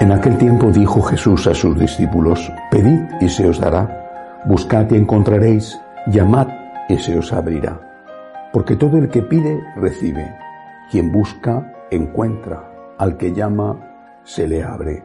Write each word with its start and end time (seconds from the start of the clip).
En 0.00 0.12
aquel 0.12 0.38
tiempo 0.38 0.70
dijo 0.70 1.02
Jesús 1.02 1.48
a 1.48 1.54
sus 1.54 1.76
discípulos, 1.76 2.52
Pedid 2.70 3.00
y 3.20 3.28
se 3.28 3.48
os 3.48 3.58
dará, 3.58 4.44
buscad 4.46 4.88
y 4.92 4.94
encontraréis, 4.94 5.76
llamad 6.06 6.46
y 6.88 6.98
se 6.98 7.18
os 7.18 7.32
abrirá. 7.32 7.80
Porque 8.52 8.76
todo 8.76 8.96
el 8.96 9.08
que 9.08 9.22
pide, 9.22 9.60
recibe, 9.74 10.36
quien 10.92 11.10
busca, 11.10 11.74
encuentra, 11.90 12.94
al 12.96 13.16
que 13.16 13.32
llama, 13.32 14.20
se 14.22 14.46
le 14.46 14.62
abre. 14.62 15.02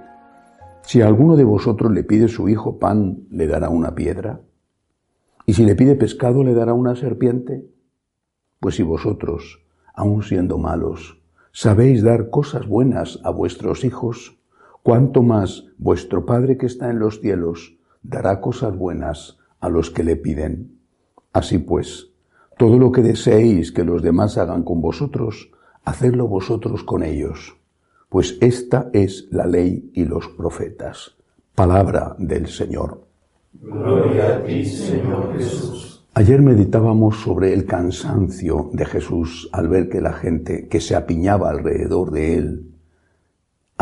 Si 0.84 1.02
a 1.02 1.08
alguno 1.08 1.36
de 1.38 1.44
vosotros 1.44 1.92
le 1.92 2.04
pide 2.04 2.28
su 2.28 2.48
hijo 2.48 2.78
pan, 2.78 3.26
le 3.32 3.48
dará 3.48 3.70
una 3.70 3.96
piedra. 3.96 4.42
Y 5.48 5.56
si 5.56 5.66
le 5.66 5.76
pide 5.76 5.96
pescado, 5.96 6.44
le 6.44 6.54
dará 6.54 6.76
una 6.76 6.96
serpiente. 6.96 7.66
Pues 8.60 8.76
si 8.76 8.84
vosotros, 8.84 9.66
aun 9.96 10.22
siendo 10.22 10.60
malos, 10.60 11.20
sabéis 11.52 12.04
dar 12.04 12.30
cosas 12.30 12.68
buenas 12.68 13.20
a 13.24 13.32
vuestros 13.32 13.84
hijos, 13.86 14.38
cuánto 14.84 15.24
más 15.24 15.66
vuestro 15.78 16.26
Padre 16.26 16.58
que 16.58 16.68
está 16.68 16.92
en 16.92 17.00
los 17.00 17.22
cielos 17.22 17.78
dará 18.04 18.42
cosas 18.42 18.78
buenas 18.78 19.40
a 19.62 19.70
los 19.70 19.90
que 19.90 20.04
le 20.04 20.18
piden. 20.18 20.78
Así 21.32 21.58
pues, 21.58 22.10
todo 22.58 22.78
lo 22.78 22.92
que 22.92 23.02
deseéis 23.02 23.72
que 23.72 23.86
los 23.86 24.04
demás 24.04 24.38
hagan 24.38 24.64
con 24.64 24.82
vosotros, 24.82 25.50
hacedlo 25.86 26.28
vosotros 26.28 26.84
con 26.84 27.02
ellos, 27.02 27.56
pues 28.10 28.38
esta 28.42 28.90
es 28.94 29.28
la 29.32 29.48
ley 29.48 29.90
y 29.94 30.06
los 30.06 30.28
profetas. 30.28 31.16
Palabra 31.56 32.16
del 32.20 32.48
Señor. 32.48 33.06
Gloria 33.54 34.38
a 34.38 34.44
ti, 34.44 34.66
Señor 34.66 35.34
Jesús. 35.38 36.06
Ayer 36.16 36.42
meditábamos 36.42 37.22
sobre 37.22 37.54
el 37.54 37.66
cansancio 37.66 38.70
de 38.74 38.86
Jesús 38.86 39.50
al 39.52 39.68
ver 39.68 39.90
que 39.90 40.02
la 40.02 40.14
gente 40.14 40.68
que 40.68 40.80
se 40.80 40.96
apiñaba 40.96 41.50
alrededor 41.50 42.12
de 42.12 42.36
él 42.38 42.73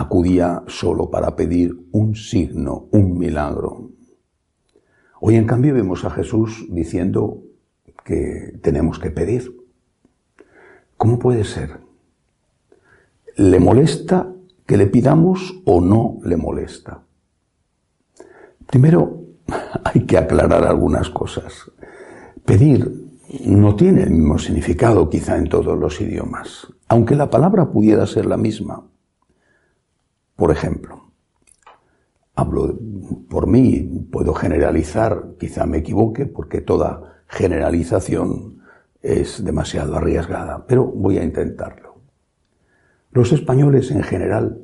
acudía 0.01 0.63
solo 0.67 1.09
para 1.09 1.35
pedir 1.35 1.87
un 1.91 2.15
signo, 2.15 2.87
un 2.91 3.17
milagro. 3.17 3.91
Hoy 5.19 5.35
en 5.35 5.45
cambio 5.45 5.73
vemos 5.73 6.03
a 6.03 6.09
Jesús 6.09 6.65
diciendo 6.69 7.43
que 8.03 8.59
tenemos 8.61 8.99
que 8.99 9.11
pedir. 9.11 9.55
¿Cómo 10.97 11.19
puede 11.19 11.43
ser? 11.43 11.79
¿Le 13.37 13.59
molesta 13.59 14.33
que 14.65 14.77
le 14.77 14.87
pidamos 14.87 15.61
o 15.65 15.81
no 15.81 16.19
le 16.23 16.37
molesta? 16.37 17.03
Primero, 18.65 19.21
hay 19.83 20.05
que 20.05 20.17
aclarar 20.17 20.65
algunas 20.65 21.09
cosas. 21.09 21.71
Pedir 22.45 23.09
no 23.45 23.75
tiene 23.75 24.03
el 24.03 24.11
mismo 24.11 24.37
significado 24.37 25.09
quizá 25.09 25.37
en 25.37 25.47
todos 25.47 25.77
los 25.77 26.01
idiomas, 26.01 26.67
aunque 26.87 27.15
la 27.15 27.29
palabra 27.29 27.71
pudiera 27.71 28.05
ser 28.05 28.25
la 28.25 28.37
misma. 28.37 28.90
Por 30.41 30.49
ejemplo, 30.49 31.11
hablo 32.33 32.75
por 33.29 33.45
mí, 33.45 34.07
puedo 34.11 34.33
generalizar, 34.33 35.35
quizá 35.39 35.67
me 35.67 35.77
equivoque, 35.77 36.25
porque 36.25 36.61
toda 36.61 37.21
generalización 37.27 38.63
es 39.03 39.45
demasiado 39.45 39.95
arriesgada, 39.97 40.65
pero 40.65 40.83
voy 40.83 41.19
a 41.19 41.23
intentarlo. 41.23 41.97
Los 43.11 43.31
españoles 43.33 43.91
en 43.91 44.01
general 44.01 44.59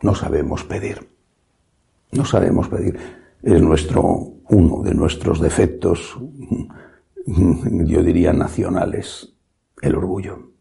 no 0.00 0.14
sabemos 0.14 0.62
pedir. 0.62 1.08
No 2.12 2.24
sabemos 2.24 2.68
pedir. 2.68 2.96
Es 3.42 3.60
nuestro, 3.60 4.04
uno 4.48 4.82
de 4.84 4.94
nuestros 4.94 5.40
defectos, 5.40 6.16
yo 7.26 8.02
diría 8.04 8.32
nacionales, 8.32 9.34
el 9.82 9.96
orgullo. 9.96 10.52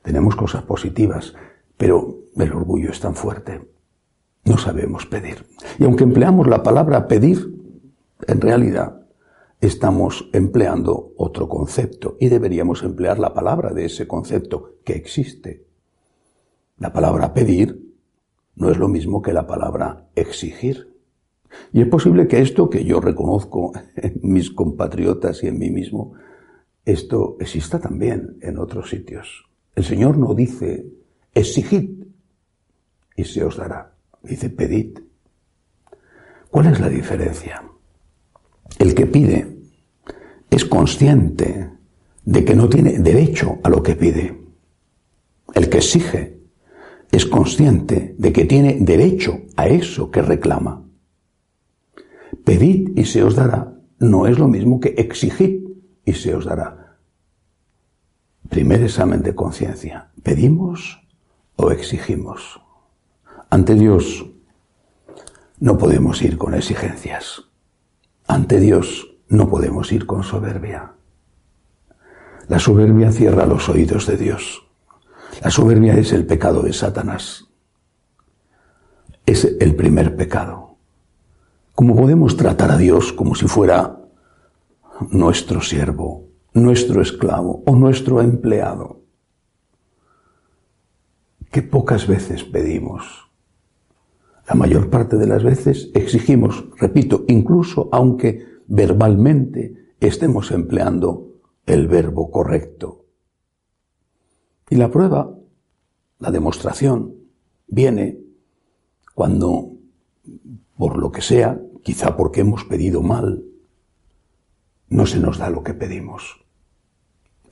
Tenemos 0.00 0.34
cosas 0.34 0.62
positivas, 0.62 1.34
pero 1.76 2.24
el 2.36 2.52
orgullo 2.52 2.90
es 2.90 3.00
tan 3.00 3.14
fuerte. 3.14 3.62
No 4.44 4.58
sabemos 4.58 5.06
pedir. 5.06 5.46
Y 5.78 5.84
aunque 5.84 6.04
empleamos 6.04 6.46
la 6.46 6.62
palabra 6.62 7.08
pedir, 7.08 7.54
en 8.26 8.40
realidad 8.40 9.06
estamos 9.60 10.28
empleando 10.32 11.12
otro 11.16 11.48
concepto 11.48 12.16
y 12.20 12.28
deberíamos 12.28 12.82
emplear 12.82 13.18
la 13.18 13.32
palabra 13.32 13.72
de 13.72 13.86
ese 13.86 14.06
concepto 14.06 14.76
que 14.84 14.94
existe. 14.94 15.66
La 16.78 16.92
palabra 16.92 17.32
pedir 17.32 17.94
no 18.56 18.70
es 18.70 18.76
lo 18.76 18.88
mismo 18.88 19.22
que 19.22 19.32
la 19.32 19.46
palabra 19.46 20.08
exigir. 20.14 20.92
Y 21.72 21.80
es 21.80 21.88
posible 21.88 22.28
que 22.28 22.40
esto 22.40 22.68
que 22.68 22.84
yo 22.84 23.00
reconozco 23.00 23.72
en 23.96 24.20
mis 24.22 24.50
compatriotas 24.50 25.42
y 25.42 25.48
en 25.48 25.58
mí 25.58 25.70
mismo, 25.70 26.14
esto 26.84 27.36
exista 27.40 27.78
también 27.78 28.36
en 28.42 28.58
otros 28.58 28.90
sitios. 28.90 29.48
El 29.74 29.84
Señor 29.84 30.18
no 30.18 30.34
dice 30.34 30.86
exigid 31.34 32.04
y 33.16 33.24
se 33.24 33.44
os 33.44 33.56
dará. 33.56 33.94
Dice, 34.22 34.50
pedid. 34.50 34.98
¿Cuál 36.50 36.66
es 36.66 36.80
la 36.80 36.88
diferencia? 36.88 37.62
El 38.78 38.94
que 38.94 39.06
pide 39.06 39.56
es 40.50 40.64
consciente 40.64 41.70
de 42.24 42.44
que 42.44 42.54
no 42.54 42.68
tiene 42.68 42.98
derecho 42.98 43.58
a 43.62 43.68
lo 43.68 43.82
que 43.82 43.96
pide. 43.96 44.40
El 45.54 45.68
que 45.68 45.78
exige 45.78 46.38
es 47.10 47.26
consciente 47.26 48.14
de 48.18 48.32
que 48.32 48.44
tiene 48.44 48.78
derecho 48.80 49.42
a 49.56 49.68
eso 49.68 50.10
que 50.10 50.22
reclama. 50.22 50.82
Pedid 52.44 52.96
y 52.96 53.04
se 53.04 53.22
os 53.22 53.36
dará 53.36 53.74
no 53.98 54.26
es 54.26 54.38
lo 54.38 54.48
mismo 54.48 54.80
que 54.80 54.94
exigid 54.98 55.64
y 56.04 56.12
se 56.12 56.34
os 56.34 56.44
dará. 56.44 56.98
Primer 58.48 58.82
examen 58.82 59.22
de 59.22 59.34
conciencia. 59.34 60.10
¿Pedimos 60.22 61.03
o 61.56 61.70
exigimos? 61.70 62.60
Ante 63.50 63.74
Dios 63.74 64.26
no 65.60 65.78
podemos 65.78 66.22
ir 66.22 66.38
con 66.38 66.54
exigencias. 66.54 67.44
Ante 68.26 68.60
Dios 68.60 69.14
no 69.28 69.48
podemos 69.48 69.92
ir 69.92 70.06
con 70.06 70.22
soberbia. 70.22 70.92
La 72.48 72.58
soberbia 72.58 73.10
cierra 73.12 73.46
los 73.46 73.68
oídos 73.68 74.06
de 74.06 74.16
Dios. 74.16 74.66
La 75.42 75.50
soberbia 75.50 75.94
es 75.94 76.12
el 76.12 76.26
pecado 76.26 76.62
de 76.62 76.72
Satanás. 76.72 77.46
Es 79.24 79.56
el 79.60 79.74
primer 79.74 80.16
pecado. 80.16 80.76
¿Cómo 81.74 81.96
podemos 81.96 82.36
tratar 82.36 82.70
a 82.70 82.76
Dios 82.76 83.12
como 83.12 83.34
si 83.34 83.46
fuera 83.46 83.98
nuestro 85.10 85.60
siervo, 85.60 86.28
nuestro 86.52 87.00
esclavo 87.00 87.62
o 87.66 87.74
nuestro 87.74 88.20
empleado? 88.20 89.03
Que 91.54 91.62
pocas 91.62 92.08
veces 92.08 92.42
pedimos 92.42 93.30
la 94.48 94.56
mayor 94.56 94.90
parte 94.90 95.16
de 95.16 95.28
las 95.28 95.44
veces 95.44 95.88
exigimos, 95.94 96.64
repito, 96.78 97.24
incluso 97.28 97.88
aunque 97.92 98.44
verbalmente 98.66 99.92
estemos 100.00 100.50
empleando 100.50 101.28
el 101.64 101.86
verbo 101.86 102.32
correcto. 102.32 103.04
Y 104.68 104.74
la 104.74 104.90
prueba, 104.90 105.32
la 106.18 106.32
demostración, 106.32 107.14
viene 107.68 108.18
cuando, 109.14 109.74
por 110.76 110.98
lo 110.98 111.12
que 111.12 111.22
sea, 111.22 111.60
quizá 111.84 112.16
porque 112.16 112.40
hemos 112.40 112.64
pedido 112.64 113.00
mal, 113.00 113.44
no 114.88 115.06
se 115.06 115.20
nos 115.20 115.38
da 115.38 115.50
lo 115.50 115.62
que 115.62 115.74
pedimos. 115.74 116.44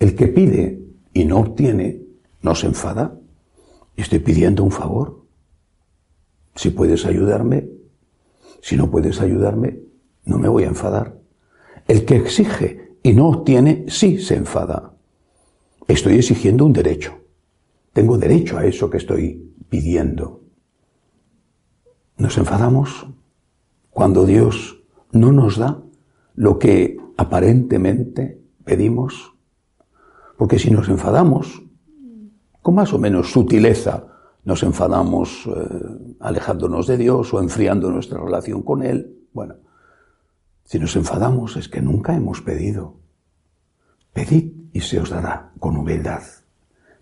El 0.01 0.17
que 0.17 0.27
pide 0.27 0.83
y 1.15 1.25
no 1.25 1.39
obtiene, 1.39 2.03
no 2.43 2.57
se 2.57 2.67
enfada. 2.67 3.22
Estoy 3.97 4.19
pidiendo 4.21 4.65
un 4.65 4.71
favor. 4.71 5.25
Si 6.55 6.71
puedes 6.71 7.07
ayudarme, 7.07 7.69
si 8.61 8.77
no 8.77 8.91
puedes 8.91 9.21
ayudarme, 9.21 9.81
no 10.25 10.39
me 10.39 10.49
voy 10.49 10.65
a 10.65 10.69
enfadar. 10.69 11.19
El 11.89 12.05
que 12.05 12.17
exige 12.17 12.97
y 13.03 13.13
no 13.13 13.29
obtiene, 13.29 13.87
sí 13.89 14.19
se 14.19 14.37
enfada. 14.37 14.95
Estoy 15.89 16.15
exigiendo 16.15 16.65
un 16.65 16.73
derecho. 16.73 17.19
Tengo 17.93 18.17
derecho 18.17 18.57
a 18.57 18.65
eso 18.65 18.89
que 18.89 18.99
estoy 18.99 19.53
pidiendo. 19.69 20.43
Nos 22.17 22.39
enfadamos 22.39 23.07
cuando 23.91 24.25
Dios 24.25 24.83
no 25.11 25.33
nos 25.33 25.59
da 25.59 25.83
lo 26.35 26.59
que 26.59 26.97
aparentemente 27.17 28.41
pedimos. 28.65 29.35
Porque 30.39 30.59
si 30.59 30.71
nos 30.71 30.89
enfadamos, 30.89 31.63
con 32.63 32.77
más 32.77 32.93
o 32.93 32.99
menos 32.99 33.33
sutileza, 33.33 34.05
nos 34.45 34.63
enfadamos 34.63 35.47
eh, 35.47 36.15
alejándonos 36.21 36.87
de 36.87 36.97
Dios 36.97 37.35
o 37.35 37.41
enfriando 37.41 37.91
nuestra 37.91 38.21
relación 38.21 38.63
con 38.63 38.83
Él. 38.83 39.27
Bueno, 39.33 39.57
si 40.65 40.79
nos 40.79 40.97
enfadamos 40.97 41.57
es 41.57 41.69
que 41.69 41.81
nunca 41.81 42.15
hemos 42.15 42.41
pedido. 42.41 42.95
Pedid 44.13 44.53
y 44.73 44.81
se 44.81 45.01
os 45.01 45.11
dará 45.11 45.53
con 45.59 45.77
humildad. 45.77 46.23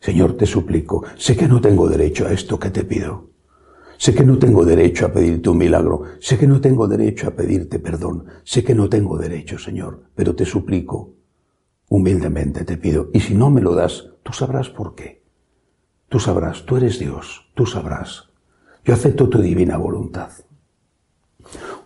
Señor, 0.01 0.37
te 0.37 0.47
suplico, 0.47 1.05
sé 1.17 1.37
que 1.37 1.47
no 1.47 1.61
tengo 1.61 1.89
derecho 1.89 2.27
a 2.27 2.33
esto 2.33 2.59
que 2.59 2.71
te 2.71 2.85
pido. 2.85 3.29
Sé 3.99 4.15
que 4.15 4.25
no 4.25 4.39
tengo 4.39 4.65
derecho 4.65 5.05
a 5.05 5.12
pedirte 5.12 5.51
un 5.51 5.59
milagro. 5.59 6.05
Sé 6.21 6.39
que 6.39 6.47
no 6.47 6.59
tengo 6.59 6.89
derecho 6.89 7.29
a 7.29 7.33
pedirte 7.33 7.79
perdón. 7.79 8.25
Sé 8.45 8.65
que 8.65 8.75
no 8.75 8.89
tengo 8.89 9.19
derecho, 9.19 9.59
Señor, 9.59 10.05
pero 10.15 10.35
te 10.35 10.47
suplico, 10.47 11.12
humildemente 11.91 12.65
te 12.65 12.79
pido. 12.79 13.11
Y 13.12 13.21
si 13.21 13.35
no 13.35 13.51
me 13.51 13.61
lo 13.61 13.75
das, 13.75 14.09
tú 14.23 14.33
sabrás 14.33 14.71
por 14.71 14.95
qué. 14.95 15.20
Tú 16.11 16.19
sabrás, 16.19 16.67
tú 16.67 16.77
eres 16.77 16.99
Dios, 16.99 17.47
tú 17.55 17.65
sabrás. 17.65 18.31
Yo 18.85 18.95
acepto 18.95 19.29
tu 19.29 19.41
divina 19.41 19.77
voluntad. 19.77 20.33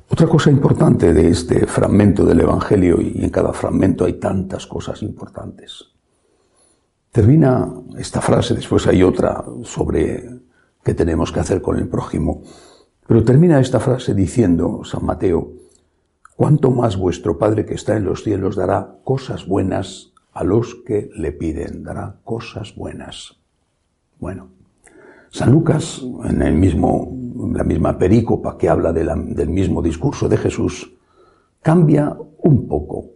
Otra 0.09 0.27
cosa 0.27 0.49
importante 0.49 1.13
de 1.13 1.29
este 1.29 1.67
fragmento 1.67 2.25
del 2.25 2.41
Evangelio, 2.41 3.03
y 3.03 3.23
en 3.23 3.29
cada 3.29 3.53
fragmento 3.53 4.07
hay 4.07 4.15
tantas 4.15 4.67
cosas 4.67 5.03
importantes. 5.03 5.91
Termina 7.13 7.71
esta 7.99 8.23
frase, 8.23 8.55
después 8.55 8.87
hay 8.87 9.03
otra 9.03 9.45
sobre 9.63 10.41
qué 10.83 10.95
tenemos 10.95 11.31
que 11.31 11.41
hacer 11.41 11.61
con 11.61 11.77
el 11.77 11.87
prójimo, 11.87 12.45
pero 13.07 13.25
termina 13.25 13.61
esta 13.61 13.79
frase 13.79 14.15
diciendo 14.15 14.85
San 14.85 15.05
Mateo, 15.05 15.53
cuánto 16.35 16.71
más 16.71 16.97
vuestro 16.97 17.37
Padre 17.37 17.67
que 17.67 17.75
está 17.75 17.95
en 17.95 18.07
los 18.07 18.25
cielos 18.25 18.57
dará 18.57 19.01
cosas 19.05 19.47
buenas 19.47 20.15
a 20.33 20.45
los 20.45 20.77
que 20.77 21.11
le 21.15 21.31
piden, 21.33 21.85
dará 21.85 22.21
cosas 22.25 22.75
buenas. 22.75 23.44
Bueno, 24.19 24.49
San 25.31 25.53
Lucas, 25.53 26.03
en 26.25 26.43
el 26.43 26.55
mismo, 26.55 27.13
la 27.53 27.65
misma 27.65 27.99
perícopa 27.99 28.57
que 28.57 28.69
habla 28.69 28.93
del 28.93 29.49
mismo 29.49 29.83
discurso 29.83 30.29
de 30.29 30.37
Jesús, 30.37 30.95
cambia 31.61 32.17
un 32.39 32.69
poco 32.69 33.11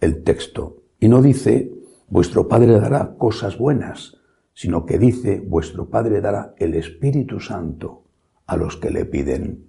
el 0.00 0.22
texto 0.22 0.82
y 1.00 1.08
no 1.08 1.22
dice 1.22 1.72
vuestro 2.08 2.48
Padre 2.48 2.78
dará 2.78 3.14
cosas 3.16 3.58
buenas, 3.58 4.16
sino 4.54 4.86
que 4.86 4.98
dice 4.98 5.42
vuestro 5.46 5.88
Padre 5.88 6.20
dará 6.20 6.54
el 6.58 6.74
Espíritu 6.74 7.40
Santo 7.40 8.04
a 8.46 8.56
los 8.56 8.76
que 8.76 8.90
le 8.90 9.04
piden. 9.04 9.66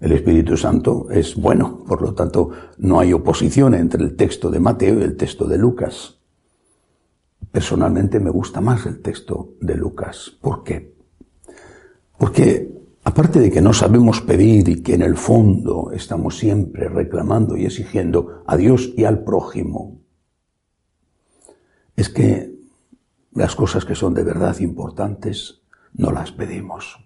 El 0.00 0.12
Espíritu 0.12 0.56
Santo 0.56 1.08
es 1.10 1.36
bueno, 1.36 1.84
por 1.86 2.02
lo 2.02 2.14
tanto 2.14 2.50
no 2.78 2.98
hay 2.98 3.12
oposición 3.12 3.74
entre 3.74 4.02
el 4.02 4.16
texto 4.16 4.50
de 4.50 4.60
Mateo 4.60 4.98
y 4.98 5.02
el 5.02 5.16
texto 5.16 5.46
de 5.46 5.58
Lucas. 5.58 6.21
Personalmente 7.52 8.18
me 8.18 8.30
gusta 8.30 8.62
más 8.62 8.86
el 8.86 9.02
texto 9.02 9.56
de 9.60 9.76
Lucas. 9.76 10.32
¿Por 10.40 10.64
qué? 10.64 10.94
Porque 12.16 12.72
aparte 13.04 13.40
de 13.40 13.50
que 13.50 13.60
no 13.60 13.74
sabemos 13.74 14.22
pedir 14.22 14.70
y 14.70 14.82
que 14.82 14.94
en 14.94 15.02
el 15.02 15.18
fondo 15.18 15.90
estamos 15.92 16.38
siempre 16.38 16.88
reclamando 16.88 17.54
y 17.54 17.66
exigiendo 17.66 18.42
a 18.46 18.56
Dios 18.56 18.94
y 18.96 19.04
al 19.04 19.22
prójimo, 19.22 20.00
es 21.94 22.08
que 22.08 22.54
las 23.34 23.54
cosas 23.54 23.84
que 23.84 23.94
son 23.94 24.14
de 24.14 24.24
verdad 24.24 24.58
importantes 24.60 25.60
no 25.92 26.10
las 26.10 26.32
pedimos. 26.32 26.98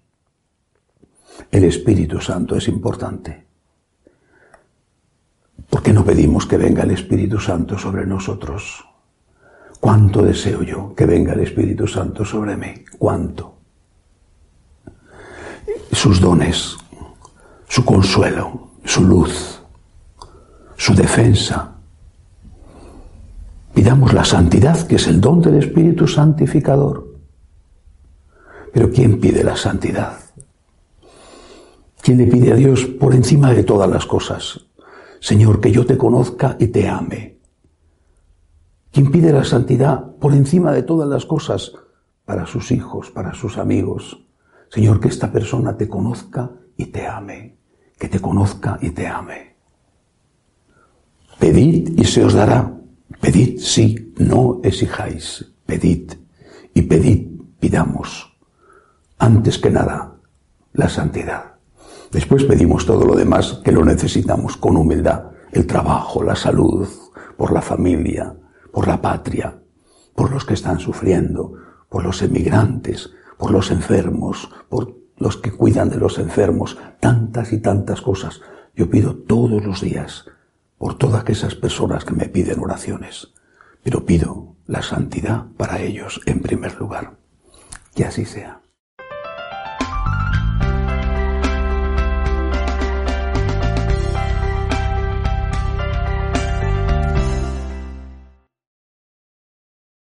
El 1.50 1.64
Espíritu 1.64 2.20
Santo 2.20 2.54
es 2.54 2.68
importante. 2.68 3.46
¿Por 5.68 5.82
qué 5.82 5.92
no 5.92 6.04
pedimos 6.04 6.46
que 6.46 6.56
venga 6.56 6.84
el 6.84 6.92
Espíritu 6.92 7.40
Santo 7.40 7.76
sobre 7.76 8.06
nosotros? 8.06 8.84
¿Cuánto 9.86 10.20
deseo 10.20 10.64
yo 10.64 10.92
que 10.96 11.06
venga 11.06 11.32
el 11.32 11.42
Espíritu 11.42 11.86
Santo 11.86 12.24
sobre 12.24 12.56
mí? 12.56 12.74
¿Cuánto? 12.98 13.54
Sus 15.92 16.20
dones, 16.20 16.76
su 17.68 17.84
consuelo, 17.84 18.70
su 18.84 19.04
luz, 19.04 19.62
su 20.76 20.92
defensa. 20.92 21.76
Pidamos 23.74 24.12
la 24.12 24.24
santidad, 24.24 24.84
que 24.88 24.96
es 24.96 25.06
el 25.06 25.20
don 25.20 25.40
del 25.40 25.54
Espíritu 25.54 26.08
Santificador. 26.08 27.06
Pero 28.72 28.90
¿quién 28.90 29.20
pide 29.20 29.44
la 29.44 29.56
santidad? 29.56 30.18
¿Quién 32.02 32.18
le 32.18 32.26
pide 32.26 32.50
a 32.50 32.56
Dios 32.56 32.86
por 32.86 33.14
encima 33.14 33.52
de 33.52 33.62
todas 33.62 33.88
las 33.88 34.04
cosas? 34.04 34.66
Señor, 35.20 35.60
que 35.60 35.70
yo 35.70 35.86
te 35.86 35.96
conozca 35.96 36.56
y 36.58 36.66
te 36.66 36.88
ame. 36.88 37.35
¿Quién 38.96 39.10
pide 39.10 39.30
la 39.30 39.44
santidad 39.44 40.12
por 40.18 40.32
encima 40.32 40.72
de 40.72 40.82
todas 40.82 41.06
las 41.06 41.26
cosas 41.26 41.70
para 42.24 42.46
sus 42.46 42.72
hijos, 42.72 43.10
para 43.10 43.34
sus 43.34 43.58
amigos? 43.58 44.24
Señor, 44.70 45.00
que 45.00 45.08
esta 45.08 45.30
persona 45.30 45.76
te 45.76 45.86
conozca 45.86 46.50
y 46.78 46.86
te 46.86 47.06
ame, 47.06 47.58
que 47.98 48.08
te 48.08 48.20
conozca 48.20 48.78
y 48.80 48.92
te 48.92 49.06
ame. 49.06 49.56
Pedid 51.38 51.98
y 51.98 52.04
se 52.06 52.24
os 52.24 52.32
dará. 52.32 52.72
Pedid, 53.20 53.58
sí, 53.60 54.14
no 54.16 54.62
exijáis. 54.64 55.44
Pedid 55.66 56.12
y 56.72 56.80
pedid, 56.80 57.38
pidamos. 57.60 58.34
Antes 59.18 59.58
que 59.58 59.68
nada, 59.68 60.16
la 60.72 60.88
santidad. 60.88 61.56
Después 62.10 62.44
pedimos 62.44 62.86
todo 62.86 63.04
lo 63.04 63.14
demás 63.14 63.60
que 63.62 63.72
lo 63.72 63.84
necesitamos 63.84 64.56
con 64.56 64.74
humildad. 64.74 65.32
El 65.52 65.66
trabajo, 65.66 66.22
la 66.22 66.34
salud, 66.34 66.88
por 67.36 67.52
la 67.52 67.60
familia, 67.60 68.34
por 68.76 68.88
la 68.88 69.00
patria, 69.00 69.58
por 70.14 70.30
los 70.30 70.44
que 70.44 70.52
están 70.52 70.80
sufriendo, 70.80 71.54
por 71.88 72.04
los 72.04 72.20
emigrantes, 72.20 73.08
por 73.38 73.50
los 73.50 73.70
enfermos, 73.70 74.50
por 74.68 74.98
los 75.16 75.38
que 75.38 75.50
cuidan 75.50 75.88
de 75.88 75.96
los 75.96 76.18
enfermos, 76.18 76.76
tantas 77.00 77.54
y 77.54 77.58
tantas 77.62 78.02
cosas. 78.02 78.42
Yo 78.74 78.90
pido 78.90 79.16
todos 79.16 79.64
los 79.64 79.80
días 79.80 80.26
por 80.76 80.98
todas 80.98 81.24
esas 81.30 81.54
personas 81.54 82.04
que 82.04 82.12
me 82.12 82.28
piden 82.28 82.60
oraciones, 82.60 83.32
pero 83.82 84.04
pido 84.04 84.56
la 84.66 84.82
santidad 84.82 85.46
para 85.56 85.80
ellos 85.80 86.20
en 86.26 86.42
primer 86.42 86.78
lugar. 86.78 87.16
Que 87.94 88.04
así 88.04 88.26
sea. 88.26 88.60